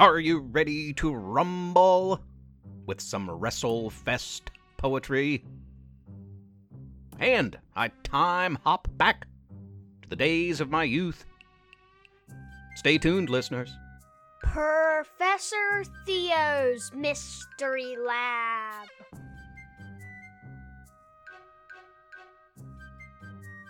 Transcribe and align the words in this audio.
Are 0.00 0.18
you 0.18 0.38
ready 0.38 0.94
to 0.94 1.12
rumble 1.12 2.22
with 2.86 3.02
some 3.02 3.28
WrestleFest 3.28 4.40
poetry? 4.78 5.44
And 7.18 7.58
I 7.76 7.88
time 8.02 8.58
hop 8.64 8.88
back 8.96 9.26
to 10.00 10.08
the 10.08 10.16
days 10.16 10.62
of 10.62 10.70
my 10.70 10.84
youth. 10.84 11.26
Stay 12.76 12.96
tuned, 12.96 13.28
listeners. 13.28 13.70
Professor 14.42 15.84
Theo's 16.06 16.90
Mystery 16.94 17.94
Lab. 18.02 18.88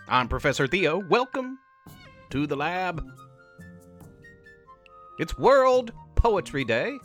I'm 0.07 0.29
Professor 0.29 0.65
Theo. 0.65 0.99
Welcome 1.09 1.59
to 2.29 2.47
the 2.47 2.55
lab. 2.55 3.05
It's 5.19 5.37
World 5.37 5.91
Poetry 6.21 6.63
Day. 6.63 6.99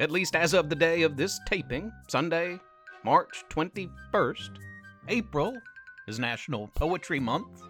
At 0.00 0.10
least 0.10 0.34
as 0.34 0.54
of 0.54 0.70
the 0.70 0.74
day 0.74 1.02
of 1.02 1.18
this 1.18 1.38
taping, 1.46 1.92
Sunday, 2.08 2.58
March 3.04 3.44
21st. 3.50 4.56
April 5.08 5.54
is 6.08 6.18
National 6.18 6.68
Poetry 6.68 7.20
Month. 7.20 7.60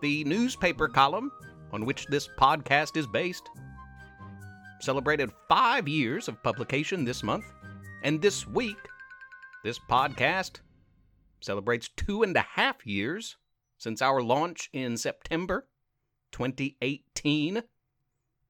The 0.00 0.24
newspaper 0.24 0.88
column 0.88 1.30
on 1.72 1.84
which 1.84 2.06
this 2.06 2.26
podcast 2.38 2.96
is 2.96 3.06
based 3.06 3.50
celebrated 4.80 5.30
five 5.46 5.86
years 5.86 6.26
of 6.26 6.42
publication 6.42 7.04
this 7.04 7.22
month, 7.22 7.44
and 8.02 8.22
this 8.22 8.46
week, 8.46 8.78
this 9.62 9.78
podcast 9.90 10.60
celebrates 11.40 11.90
two 11.96 12.22
and 12.22 12.34
a 12.34 12.46
half 12.54 12.86
years 12.86 13.36
since 13.76 14.00
our 14.00 14.22
launch 14.22 14.70
in 14.72 14.96
September 14.96 15.67
2018. 16.32 17.62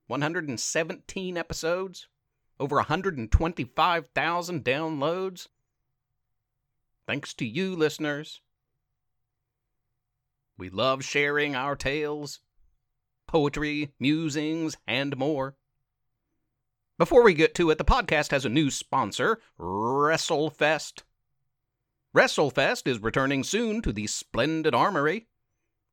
117 0.08 1.36
episodes, 1.36 2.08
over 2.58 2.76
125,000 2.76 4.64
downloads. 4.64 5.48
Thanks 7.06 7.34
to 7.34 7.46
you, 7.46 7.76
listeners. 7.76 8.40
We 10.56 10.70
love 10.70 11.04
sharing 11.04 11.54
our 11.54 11.76
tales, 11.76 12.40
poetry, 13.26 13.92
musings, 14.00 14.76
and 14.86 15.16
more. 15.16 15.56
Before 16.98 17.22
we 17.22 17.34
get 17.34 17.54
to 17.56 17.70
it, 17.70 17.78
the 17.78 17.84
podcast 17.84 18.32
has 18.32 18.44
a 18.44 18.50
new 18.50 18.70
sponsor, 18.70 19.40
WrestleFest. 19.60 21.02
WrestleFest 22.16 22.88
is 22.88 22.98
returning 22.98 23.44
soon 23.44 23.82
to 23.82 23.92
the 23.92 24.08
Splendid 24.08 24.74
Armory. 24.74 25.27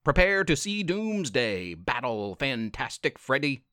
Prepare 0.06 0.44
to 0.44 0.56
see 0.56 0.84
Doomsday 0.84 1.74
battle 1.74 2.36
Fantastic 2.36 3.18
Freddy. 3.18 3.64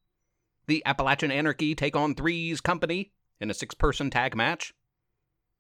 The 0.67 0.83
Appalachian 0.87 1.31
Anarchy 1.31 1.75
take 1.75 1.95
on 1.95 2.15
Three's 2.15 2.63
Company 2.63 3.13
in 3.39 3.51
a 3.51 3.55
six 3.55 3.75
person 3.75 4.09
tag 4.09 4.35
match. 4.35 4.73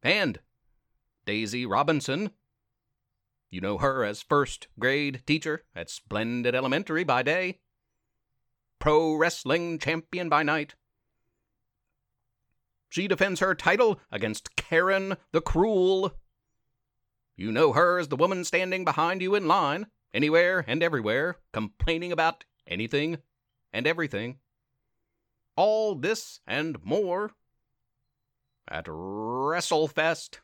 And 0.03 0.41
Daisy 1.27 1.67
Robinson. 1.67 2.31
You 3.51 3.61
know 3.61 3.77
her 3.77 4.03
as 4.03 4.23
first 4.23 4.69
grade 4.79 5.23
teacher 5.27 5.64
at 5.77 5.91
Splendid 5.91 6.55
Elementary 6.55 7.05
by 7.05 7.23
day, 7.23 7.59
pro 8.79 9.14
wrestling 9.14 9.79
champion 9.79 10.31
by 10.31 10.42
night. 10.42 10.75
She 12.89 13.07
defends 13.07 13.41
her 13.41 13.55
title 13.55 14.01
against 14.11 14.57
Karen 14.57 15.19
the 15.33 15.42
Cruel. 15.42 16.14
You 17.36 17.53
know 17.53 17.75
her 17.75 17.98
as 17.98 18.09
the 18.09 18.17
woman 18.17 18.42
standing 18.42 18.86
behind 18.86 19.20
you 19.20 19.34
in 19.34 19.47
line, 19.47 19.89
anywhere 20.15 20.65
and 20.67 20.83
everywhere, 20.83 21.37
complaining 21.53 22.13
about 22.13 22.45
anything 22.67 23.19
and 23.73 23.87
everything. 23.87 24.39
All 25.57 25.95
this 25.95 26.41
and 26.47 26.83
more 26.85 27.33
at 28.69 28.87
WrestleFest. 28.87 30.39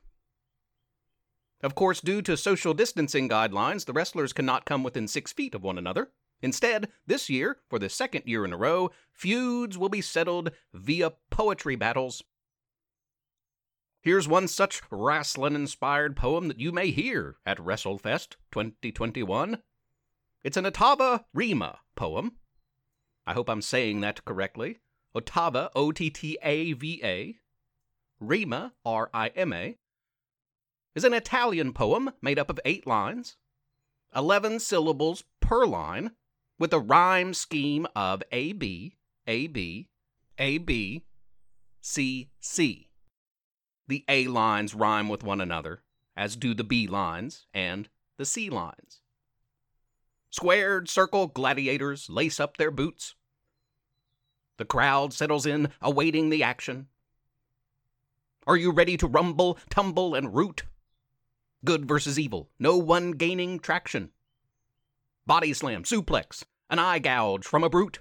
Of 1.63 1.75
course, 1.75 2.01
due 2.01 2.23
to 2.23 2.37
social 2.37 2.75
distancing 2.75 3.29
guidelines, 3.29 3.85
the 3.85 3.93
wrestlers 3.93 4.33
cannot 4.33 4.65
come 4.65 4.83
within 4.83 5.09
six 5.09 5.33
feet 5.33 5.55
of 5.55 5.65
one 5.65 5.79
another. 5.79 6.11
Instead, 6.41 6.89
this 7.07 7.29
year, 7.29 7.59
for 7.69 7.81
the 7.81 7.89
second 7.89 8.23
year 8.27 8.45
in 8.45 8.53
a 8.53 8.57
row, 8.57 8.91
feuds 9.13 9.77
will 9.77 9.89
be 9.89 10.01
settled 10.01 10.53
via 10.73 11.13
poetry 11.31 11.75
battles. 11.75 12.23
Here's 14.01 14.29
one 14.29 14.47
such 14.47 14.81
wrestling 14.91 15.57
inspired 15.57 16.17
poem 16.17 16.47
that 16.47 16.61
you 16.61 16.71
may 16.71 16.93
hear 16.93 17.37
at 17.45 17.59
WrestleFest 17.59 18.37
2021. 18.53 19.59
It's 20.45 20.57
an 20.57 20.65
Ottava 20.65 21.25
Rima 21.35 21.81
poem. 21.97 22.37
I 23.27 23.35
hope 23.35 23.51
I'm 23.51 23.61
saying 23.61 24.01
that 24.01 24.25
correctly. 24.25 24.79
Ottava, 25.15 25.71
O 25.75 25.91
T 25.91 26.11
T 26.11 26.39
A 26.43 26.73
V 26.75 27.01
A. 27.03 27.37
Rima, 28.21 28.73
R 28.85 29.11
I 29.13 29.29
M 29.29 29.53
A, 29.53 29.77
is 30.95 31.05
an 31.05 31.15
Italian 31.15 31.73
poem 31.73 32.13
made 32.23 32.39
up 32.39 32.51
of 32.51 32.61
eight 32.65 32.87
lines, 32.87 33.37
11 34.15 34.61
syllables 34.61 35.25
per 35.41 35.67
line, 35.67 36.13
with 36.59 36.73
a 36.73 36.79
rhyme 36.81 37.35
scheme 37.35 37.87
of 37.95 38.23
A 38.33 38.53
B, 38.53 38.97
A 39.27 39.47
B, 39.49 39.89
A 40.39 40.59
B, 40.59 41.05
C 41.81 42.31
C. 42.41 42.91
The 43.87 44.05
A 44.09 44.27
lines 44.27 44.75
rhyme 44.75 45.09
with 45.09 45.25
one 45.25 45.41
another, 45.41 45.83
as 46.17 46.37
do 46.37 46.55
the 46.55 46.65
B 46.65 46.87
lines 46.87 47.47
and 47.55 47.89
the 48.17 48.25
C 48.25 48.51
lines. 48.51 49.03
Squared 50.31 50.89
circle 50.89 51.27
gladiators 51.27 52.11
lace 52.11 52.39
up 52.39 52.57
their 52.57 52.71
boots. 52.71 53.15
The 54.59 54.65
crowd 54.65 55.13
settles 55.13 55.47
in, 55.47 55.71
awaiting 55.81 56.29
the 56.29 56.43
action. 56.43 56.89
Are 58.47 58.57
you 58.57 58.71
ready 58.71 58.97
to 58.97 59.07
rumble, 59.07 59.59
tumble, 59.71 60.15
and 60.15 60.35
root? 60.35 60.65
Good 61.65 61.87
versus 61.87 62.19
evil, 62.19 62.51
no 62.59 62.77
one 62.77 63.13
gaining 63.13 63.59
traction. 63.59 64.11
Body 65.27 65.53
slam, 65.53 65.85
suplex, 65.85 66.45
an 66.71 66.79
eye 66.79 66.99
gouge 66.99 67.45
from 67.45 67.65
a 67.65 67.71
brute. 67.71 68.01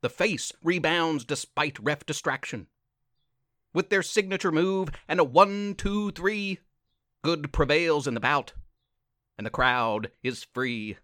The 0.00 0.08
face 0.08 0.52
rebounds 0.62 1.24
despite 1.24 1.78
ref 1.78 2.04
distraction. 2.06 2.66
With 3.72 3.90
their 3.90 4.02
signature 4.02 4.52
move 4.52 4.90
and 5.08 5.18
a 5.18 5.24
one, 5.24 5.74
two, 5.74 6.10
three, 6.12 6.60
good 7.22 7.52
prevails 7.52 8.06
in 8.06 8.14
the 8.14 8.20
bout, 8.20 8.52
and 9.36 9.46
the 9.46 9.50
crowd 9.50 10.10
is 10.22 10.46
free. 10.52 10.96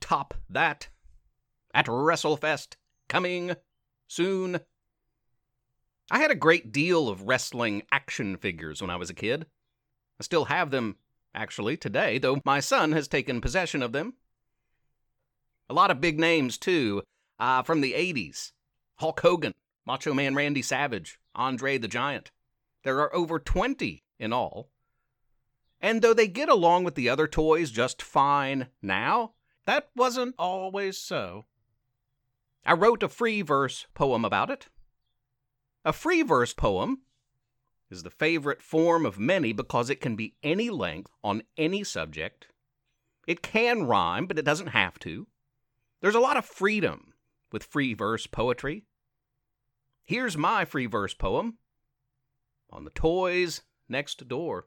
Top 0.00 0.34
that 0.48 0.88
at 1.72 1.86
WrestleFest, 1.86 2.74
coming 3.08 3.54
soon. 4.08 4.60
I 6.10 6.18
had 6.18 6.30
a 6.30 6.36
great 6.36 6.72
deal 6.72 7.08
of 7.08 7.22
wrestling 7.22 7.82
action 7.92 8.36
figures 8.36 8.80
when 8.80 8.90
I 8.90 8.96
was 8.96 9.10
a 9.10 9.14
kid. 9.14 9.46
I 10.18 10.24
still 10.24 10.46
have 10.46 10.70
them, 10.70 10.96
actually, 11.34 11.76
today, 11.76 12.18
though 12.18 12.40
my 12.44 12.60
son 12.60 12.92
has 12.92 13.06
taken 13.06 13.40
possession 13.40 13.82
of 13.82 13.92
them. 13.92 14.14
A 15.68 15.74
lot 15.74 15.90
of 15.90 16.00
big 16.00 16.18
names, 16.18 16.58
too, 16.58 17.02
uh, 17.38 17.62
from 17.62 17.80
the 17.80 17.92
80s 17.92 18.52
Hulk 18.96 19.20
Hogan, 19.20 19.54
Macho 19.86 20.12
Man 20.12 20.34
Randy 20.34 20.62
Savage, 20.62 21.18
Andre 21.34 21.78
the 21.78 21.88
Giant. 21.88 22.32
There 22.82 23.00
are 23.00 23.14
over 23.14 23.38
20 23.38 24.02
in 24.18 24.32
all. 24.32 24.70
And 25.80 26.02
though 26.02 26.14
they 26.14 26.28
get 26.28 26.48
along 26.48 26.84
with 26.84 26.94
the 26.94 27.08
other 27.08 27.26
toys 27.26 27.70
just 27.70 28.02
fine 28.02 28.68
now, 28.82 29.32
that 29.66 29.88
wasn't 29.96 30.34
always 30.38 30.98
so. 30.98 31.46
I 32.64 32.74
wrote 32.74 33.02
a 33.02 33.08
free 33.08 33.42
verse 33.42 33.86
poem 33.94 34.24
about 34.24 34.50
it. 34.50 34.68
A 35.84 35.92
free 35.92 36.22
verse 36.22 36.52
poem 36.52 37.00
is 37.90 38.02
the 38.02 38.10
favorite 38.10 38.62
form 38.62 39.06
of 39.06 39.18
many 39.18 39.52
because 39.52 39.90
it 39.90 40.00
can 40.00 40.16
be 40.16 40.34
any 40.42 40.70
length 40.70 41.10
on 41.24 41.42
any 41.56 41.82
subject. 41.82 42.48
It 43.26 43.42
can 43.42 43.84
rhyme, 43.84 44.26
but 44.26 44.38
it 44.38 44.44
doesn't 44.44 44.68
have 44.68 44.98
to. 45.00 45.26
There's 46.00 46.14
a 46.14 46.20
lot 46.20 46.36
of 46.36 46.44
freedom 46.44 47.14
with 47.52 47.64
free 47.64 47.94
verse 47.94 48.26
poetry. 48.26 48.84
Here's 50.04 50.36
my 50.36 50.64
free 50.64 50.86
verse 50.86 51.14
poem 51.14 51.58
on 52.70 52.84
the 52.84 52.90
toys 52.90 53.62
next 53.88 54.28
door. 54.28 54.66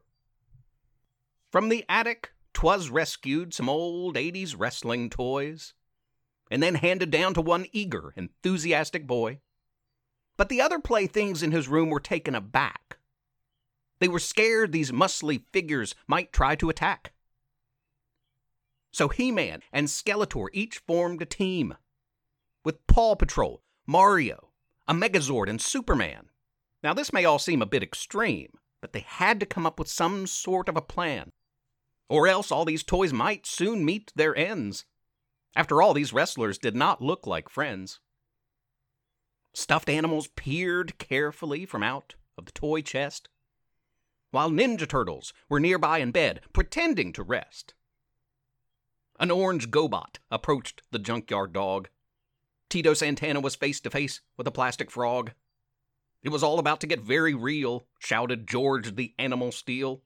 From 1.54 1.68
the 1.68 1.84
attic, 1.88 2.32
'twas 2.52 2.88
rescued 2.88 3.54
some 3.54 3.68
old 3.68 4.16
80s 4.16 4.56
wrestling 4.58 5.08
toys, 5.08 5.72
and 6.50 6.60
then 6.60 6.74
handed 6.74 7.12
down 7.12 7.32
to 7.34 7.40
one 7.40 7.66
eager, 7.70 8.12
enthusiastic 8.16 9.06
boy. 9.06 9.40
But 10.36 10.48
the 10.48 10.60
other 10.60 10.80
playthings 10.80 11.44
in 11.44 11.52
his 11.52 11.68
room 11.68 11.90
were 11.90 12.00
taken 12.00 12.34
aback. 12.34 12.98
They 14.00 14.08
were 14.08 14.18
scared 14.18 14.72
these 14.72 14.90
muscly 14.90 15.44
figures 15.52 15.94
might 16.08 16.32
try 16.32 16.56
to 16.56 16.70
attack. 16.70 17.12
So 18.90 19.06
He 19.06 19.30
Man 19.30 19.62
and 19.72 19.86
Skeletor 19.86 20.48
each 20.52 20.78
formed 20.78 21.22
a 21.22 21.24
team. 21.24 21.76
With 22.64 22.84
Paw 22.88 23.14
Patrol, 23.14 23.62
Mario, 23.86 24.50
a 24.88 24.92
Megazord, 24.92 25.48
and 25.48 25.62
Superman. 25.62 26.30
Now, 26.82 26.94
this 26.94 27.12
may 27.12 27.24
all 27.24 27.38
seem 27.38 27.62
a 27.62 27.66
bit 27.66 27.84
extreme, 27.84 28.58
but 28.80 28.92
they 28.92 29.04
had 29.06 29.38
to 29.38 29.46
come 29.46 29.66
up 29.66 29.78
with 29.78 29.86
some 29.86 30.26
sort 30.26 30.68
of 30.68 30.76
a 30.76 30.82
plan. 30.82 31.30
Or 32.08 32.28
else 32.28 32.52
all 32.52 32.64
these 32.64 32.82
toys 32.82 33.12
might 33.12 33.46
soon 33.46 33.84
meet 33.84 34.12
their 34.14 34.36
ends. 34.36 34.84
After 35.56 35.80
all, 35.80 35.94
these 35.94 36.12
wrestlers 36.12 36.58
did 36.58 36.74
not 36.74 37.00
look 37.00 37.26
like 37.26 37.48
friends. 37.48 38.00
Stuffed 39.54 39.88
animals 39.88 40.26
peered 40.26 40.98
carefully 40.98 41.64
from 41.64 41.82
out 41.82 42.14
of 42.36 42.44
the 42.46 42.52
toy 42.52 42.82
chest, 42.82 43.28
while 44.32 44.50
Ninja 44.50 44.88
Turtles 44.88 45.32
were 45.48 45.60
nearby 45.60 45.98
in 45.98 46.10
bed, 46.10 46.40
pretending 46.52 47.12
to 47.12 47.22
rest. 47.22 47.72
An 49.20 49.30
orange 49.30 49.70
GoBot 49.70 50.18
approached 50.28 50.82
the 50.90 50.98
junkyard 50.98 51.52
dog. 51.52 51.88
Tito 52.68 52.94
Santana 52.94 53.38
was 53.38 53.54
face 53.54 53.78
to 53.82 53.90
face 53.90 54.20
with 54.36 54.48
a 54.48 54.50
plastic 54.50 54.90
frog. 54.90 55.30
It 56.24 56.30
was 56.30 56.42
all 56.42 56.58
about 56.58 56.80
to 56.80 56.88
get 56.88 57.00
very 57.00 57.32
real, 57.32 57.86
shouted 58.00 58.48
George 58.48 58.96
the 58.96 59.14
Animal 59.20 59.52
Steele. 59.52 60.02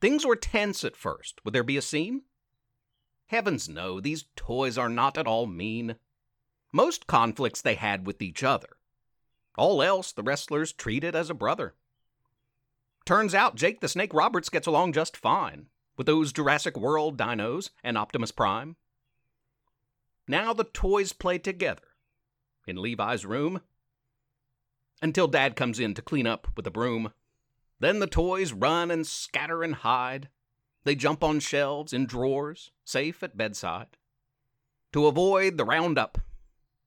Things 0.00 0.26
were 0.26 0.36
tense 0.36 0.84
at 0.84 0.96
first. 0.96 1.40
Would 1.44 1.54
there 1.54 1.62
be 1.62 1.76
a 1.76 1.82
scene? 1.82 2.22
Heavens 3.26 3.68
no, 3.68 4.00
these 4.00 4.26
toys 4.36 4.78
are 4.78 4.88
not 4.88 5.18
at 5.18 5.26
all 5.26 5.46
mean. 5.46 5.96
Most 6.72 7.06
conflicts 7.06 7.60
they 7.62 7.74
had 7.74 8.06
with 8.06 8.22
each 8.22 8.42
other. 8.42 8.76
All 9.56 9.82
else 9.82 10.12
the 10.12 10.22
wrestlers 10.22 10.72
treated 10.72 11.16
as 11.16 11.30
a 11.30 11.34
brother. 11.34 11.74
Turns 13.04 13.34
out 13.34 13.56
Jake 13.56 13.80
the 13.80 13.88
Snake 13.88 14.12
Roberts 14.12 14.48
gets 14.48 14.66
along 14.66 14.92
just 14.92 15.16
fine 15.16 15.66
with 15.96 16.06
those 16.06 16.32
Jurassic 16.32 16.76
World 16.76 17.16
dinos 17.16 17.70
and 17.82 17.96
Optimus 17.96 18.32
Prime. 18.32 18.76
Now 20.28 20.52
the 20.52 20.64
toys 20.64 21.12
play 21.12 21.38
together 21.38 21.94
in 22.66 22.82
Levi's 22.82 23.24
room 23.24 23.60
until 25.00 25.28
Dad 25.28 25.56
comes 25.56 25.78
in 25.78 25.94
to 25.94 26.02
clean 26.02 26.26
up 26.26 26.48
with 26.56 26.66
a 26.66 26.70
broom. 26.70 27.12
Then 27.78 27.98
the 27.98 28.06
toys 28.06 28.52
run 28.52 28.90
and 28.90 29.06
scatter 29.06 29.62
and 29.62 29.74
hide. 29.74 30.28
They 30.84 30.94
jump 30.94 31.22
on 31.22 31.40
shelves, 31.40 31.92
in 31.92 32.06
drawers, 32.06 32.70
safe 32.84 33.22
at 33.22 33.36
bedside. 33.36 33.96
To 34.92 35.06
avoid 35.06 35.56
the 35.56 35.64
roundup, 35.64 36.18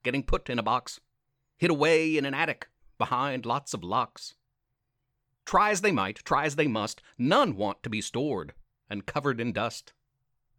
getting 0.03 0.23
put 0.23 0.49
in 0.49 0.57
a 0.57 0.63
box, 0.63 0.99
hid 1.57 1.69
away 1.69 2.17
in 2.17 2.25
an 2.25 2.33
attic 2.33 2.69
behind 2.97 3.45
lots 3.45 3.73
of 3.73 3.83
locks. 3.83 4.35
Try 5.45 5.71
as 5.71 5.81
they 5.81 5.91
might, 5.91 6.17
try 6.23 6.45
as 6.45 6.55
they 6.55 6.67
must, 6.67 7.01
none 7.17 7.55
want 7.55 7.83
to 7.83 7.89
be 7.89 8.01
stored 8.01 8.53
and 8.89 9.05
covered 9.05 9.39
in 9.39 9.51
dust. 9.51 9.93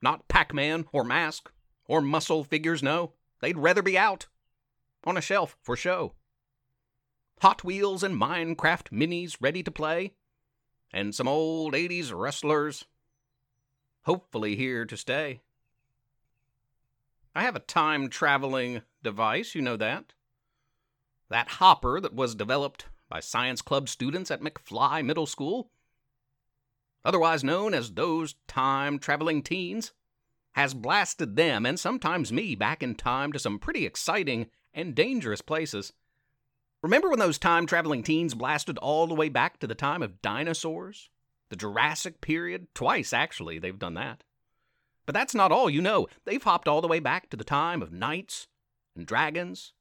Not 0.03 0.29
Pac 0.29 0.55
Man 0.55 0.87
or 0.93 1.05
Mask 1.05 1.51
or 1.87 2.01
muscle 2.01 2.45
figures, 2.45 2.83
no. 2.83 3.13
They'd 3.41 3.59
rather 3.59 3.83
be 3.83 3.99
out 3.99 4.27
on 5.05 5.17
a 5.17 5.21
shelf 5.21 5.57
for 5.63 5.77
show. 5.77 6.15
Hot 7.41 7.65
Wheels 7.65 8.03
and 8.03 8.21
Minecraft 8.21 8.91
minis 8.93 9.39
ready 9.41 9.63
to 9.63 9.71
play, 9.71 10.13
and 10.93 11.15
some 11.15 11.27
old 11.27 11.73
80s 11.73 12.13
wrestlers, 12.15 12.85
hopefully 14.03 14.57
here 14.57 14.85
to 14.85 14.95
stay. 14.95 15.41
I 17.35 17.43
have 17.43 17.57
a 17.57 17.61
time 17.61 18.11
traveling 18.11 18.83
device, 19.03 19.55
you 19.55 19.63
know 19.63 19.79
that. 19.79 20.13
That 21.31 21.49
hopper 21.49 21.99
that 22.01 22.13
was 22.13 22.35
developed 22.35 22.87
by 23.09 23.21
science 23.21 23.63
club 23.63 23.89
students 23.89 24.31
at 24.31 24.43
McFly 24.43 25.03
Middle 25.03 25.27
School, 25.27 25.71
otherwise 27.07 27.43
known 27.43 27.73
as 27.73 27.93
those 27.93 28.35
time 28.49 28.99
traveling 28.99 29.43
teens, 29.43 29.95
has 30.53 30.75
blasted 30.75 31.37
them 31.37 31.65
and 31.65 31.81
sometimes 31.81 32.35
me 32.35 32.55
back 32.55 32.83
in 32.83 32.97
time 32.97 33.33
to 33.33 33.39
some 33.39 33.59
pretty 33.59 33.87
exciting 33.87 34.49
and 34.75 34.95
dangerous 34.95 35.41
places. 35.41 35.95
Remember 36.83 37.11
when 37.11 37.19
those 37.19 37.39
time 37.39 37.67
traveling 37.67 38.03
teens 38.03 38.35
blasted 38.35 38.79
all 38.79 39.07
the 39.07 39.15
way 39.15 39.29
back 39.29 39.59
to 39.61 39.67
the 39.67 39.75
time 39.75 40.03
of 40.03 40.23
dinosaurs? 40.23 41.11
The 41.51 41.57
Jurassic 41.57 42.23
period? 42.23 42.69
Twice, 42.75 43.13
actually, 43.13 43.59
they've 43.59 43.79
done 43.79 43.95
that. 43.95 44.25
But 45.05 45.13
that's 45.15 45.35
not 45.35 45.53
all, 45.53 45.69
you 45.69 45.83
know. 45.83 46.07
They've 46.25 46.43
hopped 46.43 46.69
all 46.69 46.81
the 46.81 46.89
way 46.89 47.01
back 47.01 47.29
to 47.31 47.37
the 47.37 47.45
time 47.45 47.83
of 47.83 47.93
knights 47.93 48.47
and 48.97 49.07
dragons, 49.07 49.75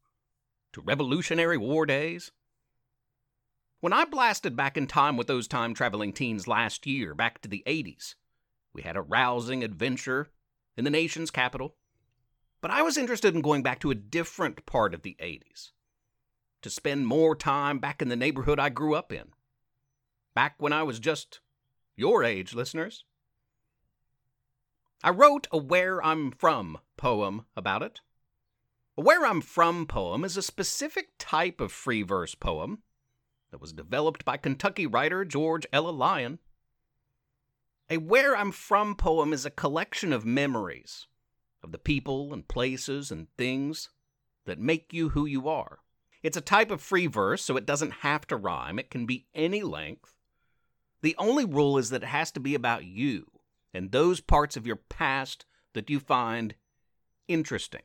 to 0.73 0.81
Revolutionary 0.81 1.57
War 1.57 1.85
days. 1.85 2.31
When 3.79 3.93
I 3.93 4.03
blasted 4.03 4.57
back 4.57 4.75
in 4.75 4.85
time 4.85 5.15
with 5.15 5.27
those 5.27 5.47
time 5.47 5.73
traveling 5.73 6.11
teens 6.11 6.47
last 6.47 6.85
year, 6.85 7.15
back 7.15 7.41
to 7.41 7.49
the 7.49 7.63
80s, 7.65 8.15
we 8.73 8.81
had 8.81 8.97
a 8.97 9.01
rousing 9.01 9.63
adventure 9.63 10.27
in 10.75 10.83
the 10.83 10.89
nation's 10.89 11.31
capital. 11.31 11.75
But 12.59 12.71
I 12.71 12.81
was 12.81 12.97
interested 12.97 13.33
in 13.35 13.41
going 13.41 13.63
back 13.63 13.79
to 13.81 13.91
a 13.91 13.95
different 13.95 14.65
part 14.65 14.93
of 14.93 15.01
the 15.01 15.15
80s 15.21 15.71
to 16.61 16.69
spend 16.69 17.07
more 17.07 17.35
time 17.35 17.79
back 17.79 18.01
in 18.01 18.09
the 18.09 18.15
neighborhood 18.15 18.59
I 18.59 18.69
grew 18.69 18.95
up 18.95 19.11
in. 19.11 19.29
Back 20.33 20.55
when 20.57 20.73
I 20.73 20.83
was 20.83 20.99
just 20.99 21.39
your 21.95 22.23
age, 22.23 22.53
listeners. 22.53 23.03
I 25.03 25.11
wrote 25.11 25.47
a 25.51 25.57
Where 25.57 26.03
I'm 26.03 26.31
From 26.31 26.79
poem 26.97 27.45
about 27.55 27.83
it. 27.83 28.01
A 28.97 29.01
Where 29.01 29.25
I'm 29.25 29.41
From 29.41 29.85
poem 29.85 30.25
is 30.25 30.35
a 30.35 30.41
specific 30.41 31.11
type 31.17 31.61
of 31.61 31.71
free 31.71 32.03
verse 32.03 32.35
poem 32.35 32.79
that 33.51 33.61
was 33.61 33.73
developed 33.73 34.25
by 34.25 34.37
Kentucky 34.37 34.85
writer 34.85 35.23
George 35.23 35.65
Ella 35.71 35.91
Lyon. 35.91 36.39
A 37.89 37.97
Where 37.97 38.35
I'm 38.35 38.51
From 38.51 38.95
poem 38.95 39.31
is 39.33 39.45
a 39.45 39.49
collection 39.49 40.11
of 40.11 40.25
memories 40.25 41.07
of 41.63 41.71
the 41.71 41.77
people 41.77 42.33
and 42.33 42.47
places 42.47 43.11
and 43.11 43.27
things 43.37 43.89
that 44.45 44.59
make 44.59 44.93
you 44.93 45.09
who 45.09 45.25
you 45.25 45.47
are. 45.47 45.79
It's 46.21 46.37
a 46.37 46.41
type 46.41 46.71
of 46.71 46.81
free 46.81 47.07
verse, 47.07 47.43
so 47.43 47.55
it 47.55 47.65
doesn't 47.65 47.91
have 48.01 48.27
to 48.27 48.35
rhyme. 48.35 48.77
It 48.77 48.91
can 48.91 49.05
be 49.05 49.27
any 49.33 49.61
length. 49.63 50.15
The 51.01 51.15
only 51.17 51.45
rule 51.45 51.77
is 51.77 51.89
that 51.91 52.03
it 52.03 52.07
has 52.07 52.31
to 52.31 52.39
be 52.39 52.55
about 52.55 52.83
you 52.83 53.31
and 53.73 53.91
those 53.91 54.19
parts 54.19 54.57
of 54.57 54.67
your 54.67 54.75
past 54.75 55.45
that 55.73 55.89
you 55.89 55.99
find 55.99 56.55
interesting, 57.27 57.83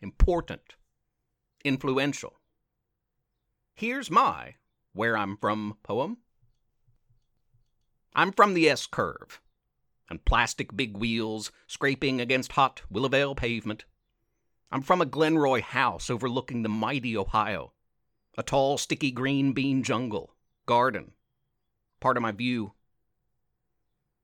important, 0.00 0.74
influential. 1.64 2.40
Here's 3.74 4.10
my 4.10 4.54
Where 4.92 5.16
I'm 5.16 5.36
From 5.36 5.76
poem. 5.82 6.18
I'm 8.14 8.32
from 8.32 8.54
the 8.54 8.68
S 8.68 8.86
curve, 8.86 9.40
and 10.08 10.24
plastic 10.24 10.76
big 10.76 10.96
wheels 10.96 11.50
scraping 11.66 12.20
against 12.20 12.52
hot 12.52 12.82
Willowvale 12.92 13.36
pavement. 13.36 13.84
I'm 14.70 14.82
from 14.82 15.00
a 15.00 15.06
Glenroy 15.06 15.62
house 15.62 16.10
overlooking 16.10 16.62
the 16.62 16.68
mighty 16.68 17.16
Ohio, 17.16 17.72
a 18.36 18.42
tall, 18.42 18.78
sticky 18.78 19.10
green 19.10 19.52
bean 19.52 19.82
jungle, 19.82 20.34
garden, 20.66 21.12
part 22.00 22.16
of 22.16 22.22
my 22.22 22.32
view. 22.32 22.72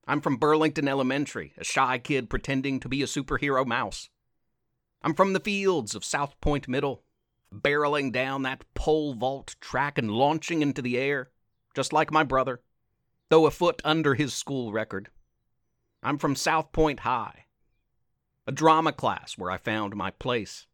I'm 0.07 0.19
from 0.19 0.37
Burlington 0.37 0.87
Elementary, 0.87 1.53
a 1.57 1.63
shy 1.63 1.97
kid 1.99 2.29
pretending 2.29 2.79
to 2.81 2.89
be 2.89 3.01
a 3.01 3.05
superhero 3.05 3.65
mouse. 3.65 4.09
I'm 5.01 5.13
from 5.13 5.33
the 5.33 5.39
fields 5.39 5.95
of 5.95 6.03
South 6.03 6.39
Point 6.41 6.67
Middle, 6.67 7.03
barreling 7.53 8.11
down 8.11 8.43
that 8.43 8.65
pole 8.73 9.13
vault 9.13 9.55
track 9.61 9.97
and 9.97 10.11
launching 10.11 10.61
into 10.61 10.81
the 10.81 10.97
air, 10.97 11.31
just 11.75 11.93
like 11.93 12.11
my 12.11 12.23
brother, 12.23 12.61
though 13.29 13.45
a 13.45 13.51
foot 13.51 13.81
under 13.85 14.15
his 14.15 14.33
school 14.33 14.71
record. 14.71 15.09
I'm 16.03 16.17
from 16.17 16.35
South 16.35 16.71
Point 16.71 17.01
High, 17.01 17.45
a 18.51 18.53
drama 18.53 18.91
class 18.91 19.37
where 19.37 19.49
I 19.49 19.55
found 19.55 19.95
my 19.95 20.11
place. 20.11 20.67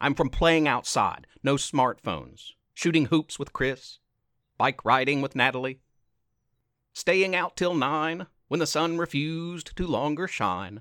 I'm 0.00 0.16
from 0.16 0.30
playing 0.30 0.66
outside, 0.66 1.28
no 1.44 1.54
smartphones, 1.54 2.54
shooting 2.74 3.06
hoops 3.06 3.38
with 3.38 3.52
Chris, 3.52 4.00
bike 4.58 4.84
riding 4.84 5.22
with 5.22 5.36
Natalie, 5.36 5.78
staying 6.92 7.36
out 7.36 7.56
till 7.56 7.72
nine 7.72 8.26
when 8.48 8.58
the 8.58 8.66
sun 8.66 8.98
refused 8.98 9.76
to 9.76 9.86
longer 9.86 10.26
shine. 10.26 10.80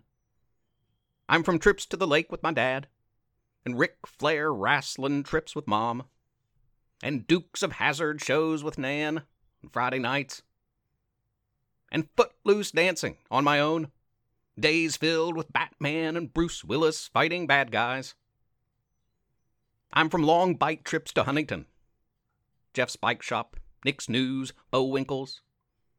I'm 1.27 1.43
from 1.43 1.59
trips 1.59 1.85
to 1.85 1.97
the 1.97 2.07
lake 2.07 2.31
with 2.31 2.41
my 2.41 2.51
dad, 2.51 2.87
and 3.63 3.77
Ric 3.77 3.97
Flair 4.07 4.51
wrestling 4.51 5.21
trips 5.21 5.55
with 5.55 5.67
mom, 5.67 6.05
and 7.03 7.27
Dukes 7.27 7.61
of 7.61 7.73
Hazzard 7.73 8.23
shows 8.23 8.63
with 8.63 8.79
Nan 8.79 9.19
on 9.63 9.69
Friday 9.69 9.99
nights, 9.99 10.41
and 11.91 12.09
footloose 12.17 12.71
dancing 12.71 13.17
on 13.29 13.43
my 13.43 13.59
own 13.59 13.91
Days 14.59 14.97
filled 14.97 15.37
with 15.37 15.53
Batman 15.53 16.17
and 16.17 16.33
Bruce 16.33 16.63
Willis 16.63 17.07
fighting 17.07 17.47
bad 17.47 17.71
guys. 17.71 18.15
I'm 19.93 20.09
from 20.09 20.23
long 20.23 20.55
bike 20.55 20.83
trips 20.83 21.13
to 21.13 21.23
Huntington. 21.23 21.65
Jeff's 22.73 22.95
Bike 22.95 23.21
Shop, 23.21 23.55
Nick's 23.85 24.09
News, 24.09 24.53
Bo 24.69 24.83
Winkle's. 24.83 25.41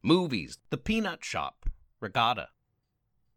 movies, 0.02 0.59
The 0.71 0.76
Peanut 0.76 1.25
Shop, 1.25 1.69
Regatta. 2.00 2.49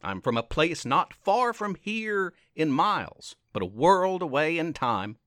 I'm 0.02 0.22
from 0.22 0.38
a 0.38 0.44
place 0.44 0.86
not 0.86 1.14
far 1.14 1.54
from 1.54 1.76
here 1.76 2.34
in 2.56 2.72
miles, 2.72 3.36
but 3.54 3.64
a 3.64 3.68
world 3.68 4.22
away 4.22 4.58
in 4.58 4.74
time, 4.74 5.18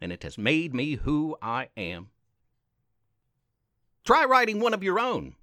and 0.00 0.12
it 0.12 0.22
has 0.22 0.38
made 0.38 0.74
me 0.74 0.94
who 0.94 1.36
I 1.42 1.68
am. 1.76 2.10
Try 4.04 4.24
writing 4.24 4.60
one 4.60 4.74
of 4.74 4.84
your 4.84 5.00
own. 5.00 5.34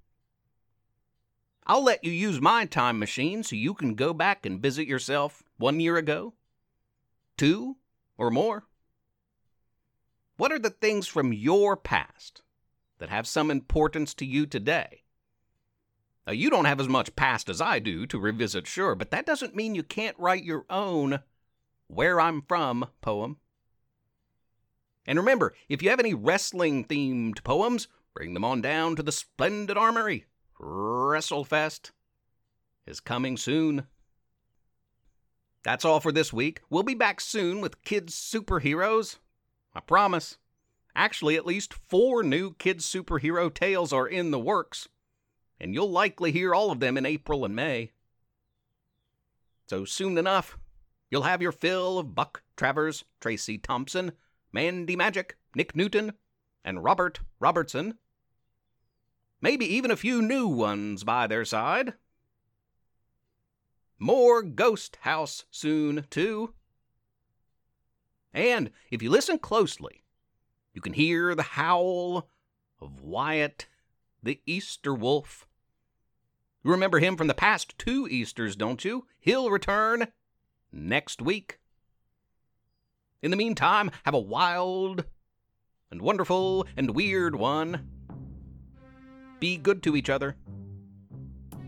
I'll 1.66 1.82
let 1.82 2.04
you 2.04 2.12
use 2.12 2.40
my 2.40 2.66
time 2.66 2.98
machine 2.98 3.42
so 3.42 3.56
you 3.56 3.72
can 3.72 3.94
go 3.94 4.12
back 4.12 4.44
and 4.44 4.60
visit 4.60 4.86
yourself 4.86 5.42
one 5.56 5.80
year 5.80 5.96
ago, 5.96 6.34
two, 7.38 7.76
or 8.18 8.30
more. 8.30 8.64
What 10.36 10.52
are 10.52 10.58
the 10.58 10.70
things 10.70 11.06
from 11.06 11.32
your 11.32 11.76
past 11.76 12.42
that 12.98 13.08
have 13.08 13.26
some 13.26 13.50
importance 13.50 14.12
to 14.14 14.26
you 14.26 14.46
today? 14.46 15.04
Now, 16.26 16.32
you 16.32 16.50
don't 16.50 16.64
have 16.66 16.80
as 16.80 16.88
much 16.88 17.16
past 17.16 17.48
as 17.48 17.60
I 17.60 17.78
do 17.78 18.06
to 18.06 18.18
revisit, 18.18 18.66
sure, 18.66 18.94
but 18.94 19.10
that 19.10 19.26
doesn't 19.26 19.56
mean 19.56 19.74
you 19.74 19.82
can't 19.82 20.18
write 20.18 20.44
your 20.44 20.64
own 20.68 21.20
Where 21.86 22.20
I'm 22.20 22.42
From 22.42 22.86
poem. 23.00 23.38
And 25.06 25.18
remember, 25.18 25.54
if 25.68 25.82
you 25.82 25.90
have 25.90 26.00
any 26.00 26.14
wrestling 26.14 26.84
themed 26.84 27.44
poems, 27.44 27.88
bring 28.14 28.34
them 28.34 28.44
on 28.44 28.60
down 28.60 28.96
to 28.96 29.02
the 29.02 29.12
Splendid 29.12 29.76
Armory. 29.76 30.26
WrestleFest 30.60 31.90
is 32.86 33.00
coming 33.00 33.36
soon. 33.36 33.86
That's 35.62 35.84
all 35.84 36.00
for 36.00 36.12
this 36.12 36.32
week. 36.32 36.60
We'll 36.68 36.82
be 36.82 36.94
back 36.94 37.20
soon 37.20 37.60
with 37.60 37.82
kids' 37.84 38.14
superheroes. 38.14 39.16
I 39.74 39.80
promise. 39.80 40.38
Actually, 40.94 41.36
at 41.36 41.46
least 41.46 41.74
four 41.74 42.22
new 42.22 42.54
kids' 42.54 42.86
superhero 42.86 43.52
tales 43.52 43.92
are 43.92 44.06
in 44.06 44.30
the 44.30 44.38
works, 44.38 44.88
and 45.58 45.74
you'll 45.74 45.90
likely 45.90 46.30
hear 46.30 46.54
all 46.54 46.70
of 46.70 46.80
them 46.80 46.96
in 46.96 47.04
April 47.04 47.44
and 47.44 47.56
May. 47.56 47.92
So 49.66 49.84
soon 49.84 50.18
enough, 50.18 50.58
you'll 51.10 51.22
have 51.22 51.42
your 51.42 51.50
fill 51.50 51.98
of 51.98 52.14
Buck 52.14 52.42
Travers, 52.56 53.04
Tracy 53.20 53.58
Thompson, 53.58 54.12
Mandy 54.52 54.94
Magic, 54.94 55.36
Nick 55.56 55.74
Newton, 55.74 56.12
and 56.64 56.84
Robert 56.84 57.20
Robertson. 57.40 57.98
Maybe 59.44 59.66
even 59.74 59.90
a 59.90 59.96
few 59.96 60.22
new 60.22 60.48
ones 60.48 61.04
by 61.04 61.26
their 61.26 61.44
side. 61.44 61.92
More 63.98 64.42
Ghost 64.42 64.96
House 65.02 65.44
soon, 65.50 66.06
too. 66.08 66.54
And 68.32 68.70
if 68.90 69.02
you 69.02 69.10
listen 69.10 69.38
closely, 69.38 70.02
you 70.72 70.80
can 70.80 70.94
hear 70.94 71.34
the 71.34 71.42
howl 71.42 72.30
of 72.80 73.02
Wyatt 73.02 73.66
the 74.22 74.40
Easter 74.46 74.94
Wolf. 74.94 75.46
You 76.64 76.70
remember 76.70 76.98
him 76.98 77.14
from 77.14 77.26
the 77.26 77.34
past 77.34 77.76
two 77.76 78.08
Easters, 78.10 78.56
don't 78.56 78.82
you? 78.82 79.06
He'll 79.20 79.50
return 79.50 80.08
next 80.72 81.20
week. 81.20 81.58
In 83.20 83.30
the 83.30 83.36
meantime, 83.36 83.90
have 84.04 84.14
a 84.14 84.18
wild 84.18 85.04
and 85.90 86.00
wonderful 86.00 86.66
and 86.78 86.94
weird 86.94 87.36
one. 87.36 87.90
Be 89.44 89.58
good 89.58 89.82
to 89.82 89.94
each 89.94 90.08
other. 90.08 90.36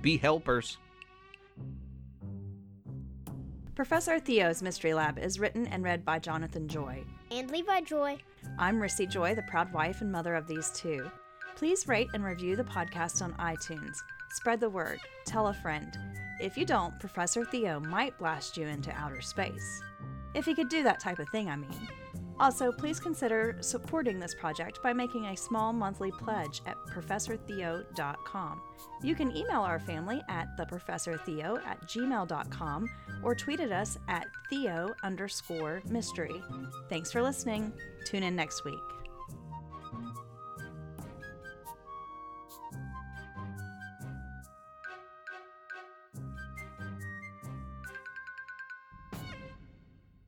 Be 0.00 0.16
helpers. 0.16 0.78
Professor 3.75 4.18
Theo's 4.18 4.62
Mystery 4.62 4.95
Lab 4.95 5.18
is 5.18 5.38
written 5.38 5.66
and 5.66 5.85
read 5.85 6.02
by 6.02 6.18
Jonathan 6.18 6.68
Joy. 6.68 7.04
And 7.30 7.50
Levi 7.50 7.83
Joy. 7.83 8.16
I'm 8.59 8.80
Rissy 8.80 9.06
Joy, 9.06 9.35
the 9.35 9.42
proud 9.42 9.75
wife 9.75 10.00
and 10.00 10.11
mother 10.11 10.35
of 10.35 10.47
these 10.47 10.71
two. 10.71 11.11
Please 11.54 11.87
rate 11.87 12.09
and 12.14 12.25
review 12.25 12.56
the 12.56 12.64
podcast 12.64 13.21
on 13.21 13.35
iTunes. 13.35 13.99
Spread 14.30 14.59
the 14.59 14.71
word. 14.71 14.99
Tell 15.26 15.49
a 15.49 15.52
friend. 15.52 15.99
If 16.40 16.56
you 16.56 16.64
don't, 16.64 16.99
Professor 16.99 17.45
Theo 17.45 17.78
might 17.78 18.16
blast 18.16 18.56
you 18.56 18.66
into 18.66 18.90
outer 18.92 19.21
space. 19.21 19.83
If 20.33 20.47
he 20.47 20.54
could 20.54 20.71
do 20.71 20.83
that 20.85 20.99
type 20.99 21.18
of 21.18 21.28
thing, 21.28 21.50
I 21.50 21.56
mean. 21.56 21.88
Also, 22.38 22.70
please 22.70 23.00
consider 23.00 23.56
supporting 23.60 24.20
this 24.20 24.34
project 24.34 24.82
by 24.82 24.92
making 24.92 25.26
a 25.26 25.36
small 25.36 25.72
monthly 25.72 26.10
pledge 26.12 26.60
at 26.66 26.76
ProfessorTheo.com. 26.88 28.60
You 29.02 29.14
can 29.14 29.34
email 29.34 29.62
our 29.62 29.78
family 29.80 30.20
at 30.28 30.48
theprofessortheo 30.58 31.64
at 31.66 31.80
gmail.com 31.88 32.88
or 33.22 33.34
tweet 33.34 33.60
at 33.60 33.72
us 33.72 33.98
at 34.08 34.26
Theo 34.50 34.94
underscore 35.02 35.82
mystery. 35.88 36.42
Thanks 36.88 37.10
for 37.10 37.22
listening. 37.22 37.72
Tune 38.04 38.22
in 38.22 38.36
next 38.36 38.64
week. 38.64 38.95